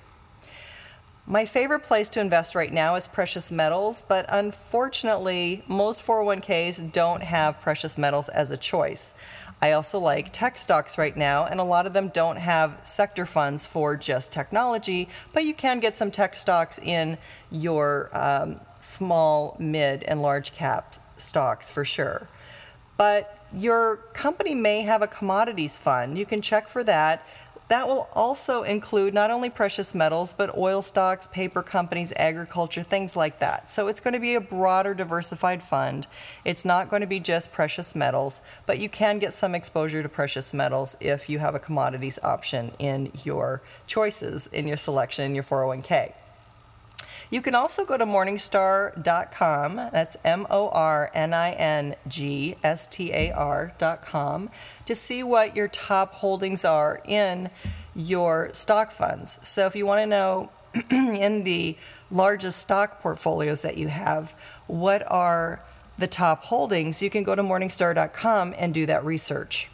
My 1.26 1.47
favorite 1.47 1.85
place 1.85 2.09
to 2.11 2.21
invest 2.21 2.55
right 2.55 2.73
now 2.73 2.97
is 2.97 3.07
precious 3.07 3.52
metals, 3.52 4.02
but 4.02 4.26
unfortunately, 4.29 5.64
most 5.69 6.05
401ks 6.05 6.93
don't 6.93 7.23
have 7.23 7.61
precious 7.61 7.97
metals 7.97 8.29
as 8.29 8.50
a 8.50 8.57
choice. 8.57 9.14
I 9.62 9.73
also 9.73 10.00
like 10.00 10.33
tech 10.33 10.59
stocks 10.59 10.99
right 10.99 11.16
now, 11.16 11.47
and 11.47 11.61
a 11.61 11.64
lot 11.64 11.87
of 11.87 11.92
them 11.92 12.09
don't 12.09 12.37
have 12.37 12.81
sector 12.83 13.25
funds 13.25 13.64
for 13.64 13.97
just 13.97 14.33
technology, 14.33 15.09
but 15.33 15.45
you 15.45 15.54
can 15.54 15.78
get 15.78 15.97
some 15.97 16.11
tech 16.11 16.35
stocks 16.35 16.81
in 16.81 17.16
your 17.49 18.11
um, 18.12 18.61
small, 18.81 19.57
mid, 19.61 20.02
and 20.02 20.21
large 20.21 20.52
cap 20.52 20.97
stocks 21.16 21.71
for 21.71 21.85
sure. 21.85 22.26
But 22.97 23.38
your 23.57 23.99
company 24.14 24.54
may 24.54 24.81
have 24.83 25.00
a 25.00 25.07
commodities 25.07 25.78
fund. 25.78 26.19
You 26.19 26.26
can 26.26 26.42
check 26.42 26.69
for 26.69 26.83
that. 26.85 27.25
That 27.69 27.88
will 27.88 28.09
also 28.12 28.62
include 28.62 29.14
not 29.14 29.31
only 29.31 29.49
precious 29.49 29.95
metals, 29.95 30.33
but 30.33 30.57
oil 30.57 30.83
stocks, 30.83 31.26
paper 31.26 31.62
companies, 31.62 32.12
agriculture, 32.16 32.83
things 32.83 33.16
like 33.16 33.38
that. 33.38 33.71
So 33.71 33.88
it's 33.88 34.00
going 34.00 34.14
to 34.14 34.21
be 34.21 34.35
a 34.35 34.40
broader, 34.40 34.95
diversified 34.95 35.62
fund. 35.62 36.07
It's 36.45 36.64
not 36.64 36.90
going 36.90 37.00
to 37.00 37.09
be 37.09 37.21
just 37.21 37.52
precious 37.52 37.95
metals, 37.95 38.42
but 38.66 38.78
you 38.78 38.88
can 38.88 39.19
get 39.19 39.33
some 39.33 39.54
exposure 39.54 40.02
to 40.02 40.09
precious 40.09 40.52
metals 40.52 40.97
if 41.00 41.28
you 41.28 41.38
have 41.38 41.54
a 41.54 41.59
commodities 41.59 42.19
option 42.23 42.73
in 42.78 43.11
your 43.25 43.62
choices, 43.87 44.49
in 44.49 44.69
your 44.69 44.76
selection, 44.76 45.25
in 45.25 45.35
your 45.35 45.45
401k. 45.45 46.12
You 47.33 47.41
can 47.41 47.55
also 47.55 47.87
go 47.87 47.97
to 47.97 48.05
morningstar.com. 48.05 49.77
That's 49.91 50.19
M 50.23 50.47
O 50.51 50.69
R 50.69 51.11
N 51.15 51.33
I 51.33 51.53
N 51.53 51.97
G 52.07 52.57
S 52.62 52.87
T 52.87 53.11
A 53.11 53.33
R.com 53.33 54.51
to 54.85 54.95
see 54.95 55.23
what 55.23 55.57
your 55.57 55.67
top 55.67 56.12
holdings 56.12 56.62
are 56.62 57.01
in 57.07 57.49
your 57.95 58.51
stock 58.53 58.93
funds. 58.93 59.39
So 59.49 59.65
if 59.65 59.75
you 59.75 59.87
want 59.87 60.03
to 60.03 60.07
know 60.07 60.51
in 60.91 61.45
the 61.45 61.79
largest 62.11 62.59
stock 62.59 63.01
portfolios 63.01 63.62
that 63.62 63.79
you 63.79 63.89
have, 63.89 64.35
what 64.67 65.03
are 65.11 65.62
the 65.97 66.07
top 66.07 66.45
holdings, 66.45 67.01
you 67.01 67.09
can 67.09 67.25
go 67.25 67.35
to 67.35 67.43
morningstar.com 67.43 68.55
and 68.59 68.75
do 68.75 68.85
that 68.85 69.07
research. 69.07 69.71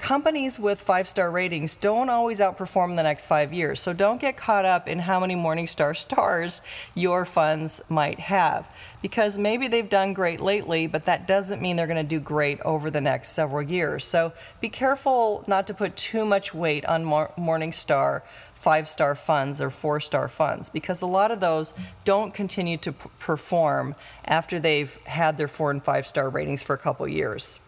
Companies 0.00 0.58
with 0.58 0.80
five 0.80 1.06
star 1.06 1.30
ratings 1.30 1.76
don't 1.76 2.08
always 2.08 2.40
outperform 2.40 2.96
the 2.96 3.02
next 3.02 3.26
five 3.26 3.52
years. 3.52 3.80
So 3.80 3.92
don't 3.92 4.20
get 4.20 4.36
caught 4.36 4.64
up 4.64 4.88
in 4.88 4.98
how 5.00 5.20
many 5.20 5.36
Morningstar 5.36 5.96
stars 5.96 6.62
your 6.94 7.24
funds 7.24 7.80
might 7.88 8.18
have 8.18 8.68
because 9.02 9.38
maybe 9.38 9.68
they've 9.68 9.88
done 9.88 10.14
great 10.14 10.40
lately, 10.40 10.86
but 10.86 11.04
that 11.04 11.26
doesn't 11.26 11.62
mean 11.62 11.76
they're 11.76 11.86
going 11.86 11.96
to 11.96 12.02
do 12.02 12.20
great 12.20 12.60
over 12.62 12.90
the 12.90 13.00
next 13.00 13.30
several 13.30 13.62
years. 13.62 14.04
So 14.04 14.32
be 14.60 14.68
careful 14.68 15.44
not 15.46 15.66
to 15.68 15.74
put 15.74 15.96
too 15.96 16.24
much 16.24 16.54
weight 16.54 16.84
on 16.86 17.04
Morningstar 17.04 18.22
five 18.54 18.88
star 18.88 19.14
funds 19.14 19.60
or 19.60 19.70
four 19.70 20.00
star 20.00 20.28
funds 20.28 20.68
because 20.68 21.00
a 21.02 21.06
lot 21.06 21.30
of 21.30 21.40
those 21.40 21.72
don't 22.04 22.34
continue 22.34 22.76
to 22.76 22.92
perform 22.92 23.94
after 24.24 24.58
they've 24.58 24.96
had 25.04 25.36
their 25.36 25.48
four 25.48 25.70
and 25.70 25.82
five 25.82 26.06
star 26.06 26.28
ratings 26.28 26.62
for 26.62 26.74
a 26.74 26.78
couple 26.78 27.06
years. 27.08 27.60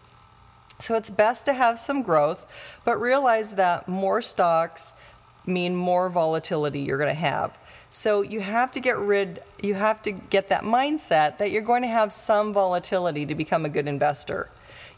So 0.83 0.95
it's 0.95 1.09
best 1.09 1.45
to 1.45 1.53
have 1.53 1.79
some 1.79 2.01
growth, 2.01 2.45
but 2.83 2.99
realize 2.99 3.53
that 3.53 3.87
more 3.87 4.21
stocks 4.21 4.91
mean 5.45 5.77
more 5.77 6.09
volatility 6.09 6.81
you're 6.81 6.97
going 6.97 7.07
to 7.07 7.13
have. 7.13 7.57
So 7.89 8.21
you 8.21 8.41
have 8.41 8.73
to 8.73 8.81
get 8.81 8.97
rid, 8.97 9.41
you 9.61 9.75
have 9.75 10.01
to 10.01 10.11
get 10.11 10.49
that 10.49 10.63
mindset 10.63 11.37
that 11.37 11.51
you're 11.51 11.61
going 11.61 11.83
to 11.83 11.87
have 11.87 12.11
some 12.11 12.51
volatility 12.51 13.25
to 13.25 13.33
become 13.33 13.63
a 13.63 13.69
good 13.69 13.87
investor. 13.87 14.49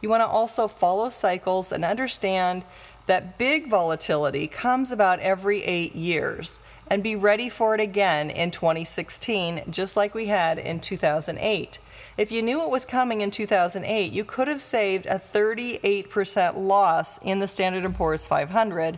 You 0.01 0.09
want 0.09 0.21
to 0.21 0.27
also 0.27 0.67
follow 0.67 1.09
cycles 1.09 1.71
and 1.71 1.85
understand 1.85 2.63
that 3.05 3.37
big 3.37 3.69
volatility 3.69 4.47
comes 4.47 4.91
about 4.91 5.19
every 5.19 5.63
eight 5.65 5.95
years 5.95 6.61
and 6.87 7.03
be 7.03 7.15
ready 7.15 7.47
for 7.47 7.75
it 7.75 7.79
again 7.79 8.31
in 8.31 8.49
2016, 8.49 9.61
just 9.69 9.95
like 9.95 10.15
we 10.15 10.25
had 10.25 10.57
in 10.57 10.79
2008. 10.79 11.77
If 12.17 12.31
you 12.31 12.41
knew 12.41 12.61
it 12.61 12.69
was 12.69 12.85
coming 12.85 13.19
in 13.19 13.29
2008, 13.29 14.13
you 14.13 14.23
could 14.23 14.47
have 14.47 14.61
saved 14.61 15.05
a 15.05 15.19
38% 15.19 16.55
loss 16.55 17.17
in 17.17 17.39
the 17.39 17.47
Standard 17.47 17.93
& 17.93 17.95
Poor's 17.95 18.25
500, 18.25 18.97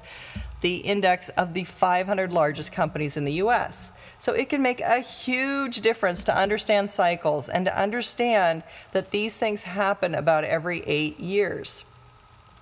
the 0.61 0.75
index 0.77 1.29
of 1.29 1.55
the 1.55 1.63
500 1.63 2.31
largest 2.31 2.71
companies 2.71 3.17
in 3.17 3.23
the 3.23 3.33
US. 3.33 3.91
So 4.19 4.33
it 4.33 4.49
can 4.49 4.61
make 4.61 4.81
a 4.81 4.99
huge 4.99 5.81
difference 5.81 6.23
to 6.25 6.37
understand 6.37 6.91
cycles 6.91 7.49
and 7.49 7.65
to 7.65 7.79
understand 7.79 8.61
that 8.91 9.09
these 9.09 9.35
things 9.35 9.63
happen 9.63 10.13
about 10.13 10.43
every 10.43 10.83
8 10.85 11.19
years. 11.19 11.85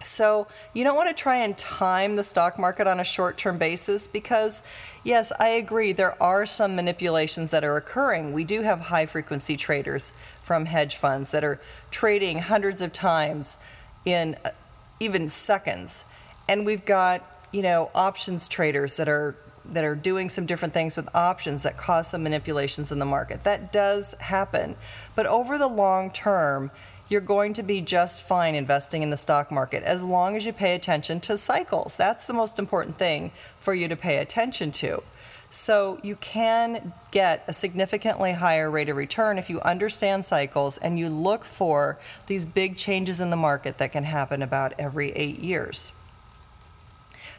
So 0.06 0.48
you 0.74 0.84
don't 0.84 0.96
want 0.96 1.10
to 1.10 1.16
try 1.16 1.38
and 1.38 1.58
time 1.58 2.16
the 2.16 2.24
stock 2.24 2.60
market 2.60 2.88
on 2.88 3.00
a 3.00 3.04
short 3.04 3.38
term 3.38 3.58
basis 3.58 4.08
because, 4.08 4.64
yes, 5.04 5.32
I 5.40 5.50
agree, 5.50 5.92
there 5.92 6.22
are 6.22 6.46
some 6.46 6.76
manipulations 6.76 7.52
that 7.52 7.64
are 7.64 7.78
occurring. 7.78 8.34
We 8.34 8.44
do 8.44 8.62
have 8.62 8.82
high 8.82 9.06
frequency 9.06 9.58
traders 9.58 10.14
from 10.42 10.66
hedge 10.66 10.96
funds 10.96 11.32
that 11.32 11.44
are 11.44 11.60
trading 11.92 12.40
hundreds 12.40 12.82
of 12.82 12.94
times 12.94 13.58
in 14.06 14.36
uh, 14.46 14.52
even 15.00 15.30
seconds. 15.30 16.06
And 16.48 16.66
we've 16.66 16.86
got, 16.86 17.48
you 17.52 17.62
know, 17.62 17.90
options 17.96 18.48
traders 18.48 18.98
that 18.98 19.10
are 19.10 19.36
that 19.72 19.84
are 19.84 19.96
doing 19.96 20.30
some 20.30 20.46
different 20.46 20.74
things 20.74 20.96
with 20.96 21.08
options 21.16 21.64
that 21.64 21.78
cause 21.78 22.08
some 22.08 22.24
manipulations 22.24 22.92
in 22.92 23.00
the 23.00 23.06
market. 23.06 23.44
That 23.44 23.72
does 23.72 24.14
happen. 24.20 24.76
But 25.16 25.26
over 25.26 25.58
the 25.58 25.68
long 25.68 26.12
term, 26.12 26.72
you're 27.08 27.22
going 27.22 27.54
to 27.54 27.64
be 27.64 27.82
just 27.82 28.24
fine 28.24 28.56
investing 28.56 29.04
in 29.04 29.10
the 29.10 29.18
stock 29.18 29.52
market 29.52 29.84
as 29.84 30.04
long 30.04 30.36
as 30.36 30.46
you 30.46 30.54
pay 30.54 30.74
attention 30.74 31.20
to 31.22 31.38
cycles. 31.38 31.96
That's 31.98 32.26
the 32.26 32.34
most 32.34 32.58
important 32.58 32.98
thing 32.98 33.32
for 33.60 33.74
you 33.74 33.88
to 33.88 33.96
pay 33.96 34.18
attention 34.18 34.72
to. 34.74 35.04
So 35.52 36.00
you 36.02 36.16
can 36.18 36.94
get 37.12 37.46
a 37.48 37.54
significantly 37.54 38.34
higher 38.34 38.70
rate 38.70 38.90
of 38.90 38.98
return 38.98 39.38
if 39.38 39.50
you 39.50 39.62
understand 39.62 40.26
cycles 40.26 40.78
and 40.78 41.00
you 41.00 41.08
look 41.10 41.46
for 41.46 42.00
these 42.28 42.46
big 42.46 42.76
changes 42.76 43.22
in 43.22 43.30
the 43.30 43.38
market 43.38 43.78
that 43.78 43.92
can 43.92 44.04
happen 44.04 44.42
about 44.42 44.74
every 44.80 45.12
eight 45.12 45.40
years. 45.40 45.92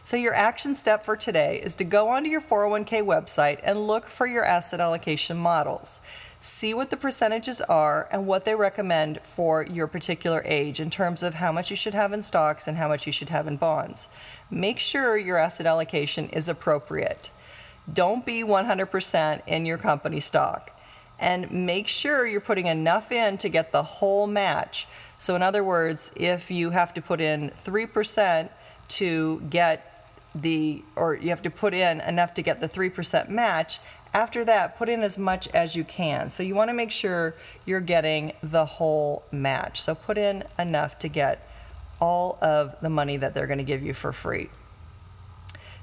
So, 0.06 0.16
your 0.16 0.34
action 0.34 0.76
step 0.76 1.04
for 1.04 1.16
today 1.16 1.60
is 1.60 1.74
to 1.74 1.84
go 1.84 2.10
onto 2.10 2.30
your 2.30 2.40
401k 2.40 3.02
website 3.02 3.58
and 3.64 3.88
look 3.88 4.06
for 4.06 4.24
your 4.24 4.44
asset 4.44 4.78
allocation 4.78 5.36
models 5.36 5.98
see 6.46 6.72
what 6.72 6.90
the 6.90 6.96
percentages 6.96 7.60
are 7.62 8.08
and 8.12 8.24
what 8.24 8.44
they 8.44 8.54
recommend 8.54 9.20
for 9.24 9.66
your 9.66 9.88
particular 9.88 10.42
age 10.44 10.78
in 10.78 10.88
terms 10.90 11.24
of 11.24 11.34
how 11.34 11.50
much 11.50 11.70
you 11.70 11.76
should 11.76 11.94
have 11.94 12.12
in 12.12 12.22
stocks 12.22 12.68
and 12.68 12.78
how 12.78 12.86
much 12.86 13.04
you 13.04 13.12
should 13.12 13.30
have 13.30 13.48
in 13.48 13.56
bonds. 13.56 14.08
Make 14.48 14.78
sure 14.78 15.16
your 15.16 15.38
asset 15.38 15.66
allocation 15.66 16.28
is 16.28 16.48
appropriate. 16.48 17.32
Don't 17.92 18.24
be 18.24 18.44
100% 18.44 19.42
in 19.48 19.66
your 19.66 19.78
company 19.78 20.20
stock. 20.20 20.72
And 21.18 21.50
make 21.50 21.88
sure 21.88 22.26
you're 22.26 22.40
putting 22.40 22.66
enough 22.66 23.10
in 23.10 23.38
to 23.38 23.48
get 23.48 23.72
the 23.72 23.82
whole 23.82 24.26
match. 24.26 24.86
So, 25.18 25.34
in 25.34 25.42
other 25.42 25.64
words, 25.64 26.12
if 26.14 26.50
you 26.50 26.70
have 26.70 26.92
to 26.94 27.00
put 27.00 27.22
in 27.22 27.50
3% 27.50 28.50
to 28.88 29.40
get 29.48 29.95
the, 30.40 30.84
or 30.94 31.16
you 31.16 31.30
have 31.30 31.42
to 31.42 31.50
put 31.50 31.74
in 31.74 32.00
enough 32.00 32.34
to 32.34 32.42
get 32.42 32.60
the 32.60 32.68
3% 32.68 33.28
match, 33.28 33.80
after 34.14 34.44
that, 34.44 34.76
put 34.76 34.88
in 34.88 35.02
as 35.02 35.18
much 35.18 35.48
as 35.48 35.76
you 35.76 35.84
can. 35.84 36.30
So 36.30 36.42
you 36.42 36.54
want 36.54 36.70
to 36.70 36.74
make 36.74 36.90
sure 36.90 37.34
you're 37.64 37.80
getting 37.80 38.32
the 38.42 38.64
whole 38.64 39.24
match. 39.30 39.80
So 39.80 39.94
put 39.94 40.16
in 40.16 40.44
enough 40.58 40.98
to 41.00 41.08
get 41.08 41.46
all 42.00 42.38
of 42.40 42.76
the 42.80 42.90
money 42.90 43.16
that 43.18 43.34
they're 43.34 43.46
going 43.46 43.58
to 43.58 43.64
give 43.64 43.82
you 43.82 43.92
for 43.92 44.12
free. 44.12 44.48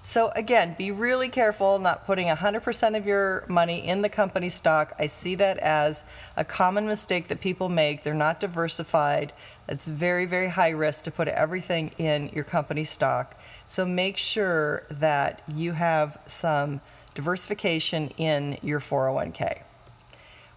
So 0.06 0.32
again, 0.36 0.76
be 0.78 0.92
really 0.92 1.30
careful 1.30 1.80
not 1.80 2.06
putting 2.06 2.28
100% 2.28 2.98
of 2.98 3.08
your 3.08 3.46
money 3.48 3.88
in 3.88 4.02
the 4.02 4.10
company 4.10 4.50
stock. 4.50 4.92
I 5.00 5.08
see 5.08 5.36
that 5.36 5.58
as 5.60 6.04
a 6.36 6.44
common 6.44 6.86
mistake 6.88 7.30
that 7.30 7.39
people 7.39 7.70
make. 7.70 8.04
They're 8.04 8.13
not 8.13 8.42
diversified. 8.42 9.32
It's 9.70 9.88
very, 9.88 10.26
very 10.26 10.50
high 10.50 10.72
risk 10.72 11.06
to 11.06 11.12
put 11.12 11.30
everything 11.30 11.94
in 11.98 12.30
your 12.34 12.44
company 12.44 12.84
stock. 12.84 13.39
So 13.66 13.86
make 13.86 14.18
sure 14.18 14.86
that 14.89 15.42
you 15.48 15.72
have 15.72 16.18
some 16.26 16.82
diversification 17.16 18.10
in 18.18 18.58
your 18.62 18.82
401k. 18.82 19.62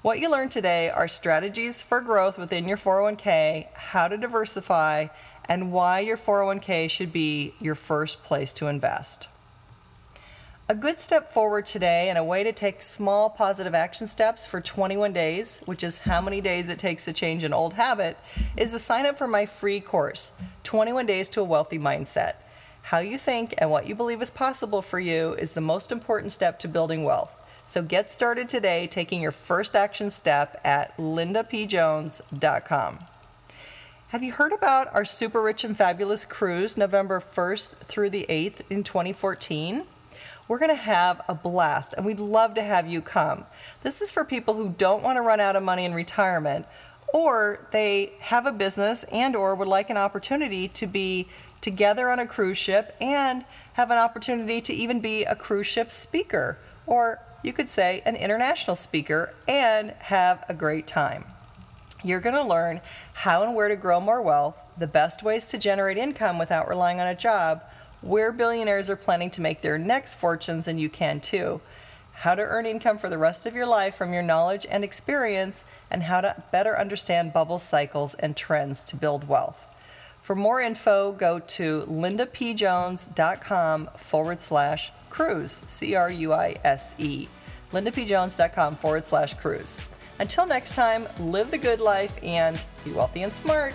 What 0.03 0.19
you 0.19 0.29
learned 0.29 0.51
today 0.51 0.91
are 0.91 1.07
strategies 1.07 1.83
for 1.83 2.01
growth 2.01 2.37
within 2.37 2.67
your 2.67 2.77
401k, 2.77 3.73
how 3.75 4.09
to 4.09 4.17
diversify, 4.17 5.07
and 5.45 5.71
why 5.71 6.01
your 6.01 6.17
401k 6.17 6.91
should 6.91 7.13
be 7.13 7.55
your 7.61 7.77
first 7.77 8.25
place 8.25 8.53
to 8.55 8.67
invest. 8.67 9.29
A 10.68 10.74
good 10.74 10.98
step 10.98 11.33
forward 11.33 11.64
today 11.64 12.09
and 12.09 12.18
a 12.18 12.24
way 12.24 12.42
to 12.42 12.52
take 12.52 12.83
small 12.83 13.31
positive 13.31 13.72
action 13.72 14.09
steps 14.09 14.44
for 14.44 14.61
21 14.61 15.12
days, 15.12 15.61
which 15.64 15.85
is 15.85 16.00
how 16.00 16.20
many 16.20 16.40
days 16.40 16.68
it 16.68 16.76
takes 16.76 17.05
to 17.05 17.12
change 17.12 17.44
an 17.44 17.52
old 17.52 17.74
habit, 17.74 18.18
is 18.57 18.72
to 18.72 18.81
sign 18.81 19.07
up 19.07 19.16
for 19.16 19.29
my 19.29 19.46
free 19.46 19.79
course, 19.79 20.33
21 20.64 21.07
Days 21.07 21.29
to 21.29 21.40
a 21.40 21.44
Wealthy 21.44 21.79
Mindset. 21.79 22.35
How 22.83 22.98
you 22.98 23.16
think 23.16 23.55
and 23.59 23.70
what 23.70 23.87
you 23.87 23.94
believe 23.94 24.20
is 24.20 24.31
possible 24.31 24.83
for 24.83 24.98
you 24.98 25.35
is 25.35 25.55
the 25.55 25.61
most 25.61 25.92
important 25.92 26.33
step 26.33 26.59
to 26.59 26.66
building 26.66 27.05
wealth. 27.05 27.31
So 27.64 27.81
get 27.81 28.11
started 28.11 28.48
today 28.48 28.88
taking 28.88 29.22
your 29.22 29.31
first 29.31 29.76
action 29.76 30.11
step 30.11 30.61
at 30.64 30.96
lindapjones.com. 30.96 32.98
Have 34.09 34.22
you 34.24 34.33
heard 34.33 34.52
about 34.52 34.92
our 34.92 35.05
Super 35.05 35.40
Rich 35.40 35.62
and 35.62 35.76
Fabulous 35.76 36.24
cruise 36.24 36.76
November 36.76 37.20
1st 37.20 37.76
through 37.76 38.11
the 38.11 38.26
8th 38.29 38.62
in 38.68 38.83
2014? 38.83 39.85
We're 40.49 40.59
going 40.59 40.71
to 40.71 40.77
have 40.77 41.23
a 41.29 41.35
blast 41.35 41.95
and 41.95 42.07
we'd 42.07 42.21
love 42.21 42.55
to 42.55 42.63
have 42.63 42.87
you 42.87 43.01
come. 43.03 43.45
This 43.83 44.01
is 44.01 44.11
for 44.11 44.25
people 44.25 44.55
who 44.55 44.69
don't 44.69 45.03
want 45.03 45.17
to 45.17 45.23
run 45.23 45.41
out 45.41 45.57
of 45.57 45.63
money 45.63 45.85
in 45.85 45.95
retirement 45.95 46.67
or 47.13 47.67
they 47.73 48.13
have 48.21 48.47
a 48.47 48.53
business 48.53 49.05
and 49.05 49.37
or 49.37 49.55
would 49.55 49.69
like 49.69 49.91
an 49.91 49.97
opportunity 49.97 50.69
to 50.69 50.87
be 50.87 51.29
together 51.61 52.11
on 52.11 52.19
a 52.19 52.27
cruise 52.27 52.59
ship 52.59 52.95
and 53.01 53.45
have 53.75 53.91
an 53.91 53.99
opportunity 53.99 54.61
to 54.61 54.73
even 54.73 55.01
be 55.01 55.25
a 55.25 55.35
cruise 55.35 55.67
ship 55.67 55.91
speaker, 55.91 56.59
or 56.87 57.21
you 57.43 57.53
could 57.53 57.71
say 57.71 58.03
an 58.05 58.17
international 58.17 58.77
speaker, 58.77 59.35
and 59.49 59.91
have 59.99 60.45
a 60.49 60.55
great 60.55 60.87
time. 60.87 61.25
You're 62.05 62.21
going 62.21 62.35
to 62.35 62.45
learn 62.45 62.81
how 63.15 63.43
and 63.43 63.55
where 63.55 63.69
to 63.69 63.77
grow 63.77 64.01
more 64.01 64.23
wealth, 64.23 64.61
the 64.77 64.87
best 64.87 65.23
ways 65.23 65.49
to 65.49 65.59
generate 65.59 65.97
income 65.97 66.39
without 66.39 66.69
relying 66.69 67.01
on 67.01 67.07
a 67.07 67.15
job, 67.15 67.63
where 68.07 68.33
billionaires 68.33 68.88
are 68.88 68.97
planning 68.97 69.31
to 69.31 69.40
make 69.40 69.62
their 69.62 69.79
next 69.79 70.14
fortunes, 70.14 70.69
and 70.69 70.81
you 70.81 70.88
can 70.88 71.21
too, 71.21 71.61
how 72.12 72.35
to 72.35 72.42
earn 72.42 72.64
income 72.64 72.99
for 72.99 73.11
the 73.11 73.19
rest 73.19 73.47
of 73.47 73.55
your 73.55 73.66
life 73.66 73.95
from 73.95 74.12
your 74.12 74.23
knowledge 74.23 74.66
and 74.71 74.85
experience, 74.85 75.64
and 75.90 76.05
how 76.05 76.21
to 76.21 76.42
better 76.51 76.79
understand 76.79 77.33
bubble 77.33 77.59
cycles 77.59 78.14
and 78.14 78.37
trends 78.37 78.85
to 78.85 78.97
build 78.97 79.29
wealth. 79.29 79.66
For 80.23 80.35
more 80.35 80.61
info, 80.61 81.12
go 81.12 81.38
to 81.38 81.83
lindapjones.com 81.83 83.90
forward 83.97 84.40
slash 84.40 84.92
cruise, 85.11 85.62
C 85.66 85.95
R 85.95 86.11
U 86.11 86.33
I 86.33 86.57
S 86.64 86.95
E. 86.99 87.29
lindapjones.com 87.73 88.77
forward 88.77 89.05
slash 89.05 89.35
cruise. 89.35 89.87
Until 90.19 90.47
next 90.47 90.75
time, 90.75 91.07
live 91.21 91.51
the 91.51 91.59
good 91.59 91.81
life 91.81 92.19
and 92.23 92.64
be 92.85 92.92
wealthy 92.92 93.23
and 93.23 93.33
smart. 93.33 93.75